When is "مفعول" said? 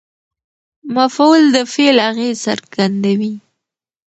0.95-1.43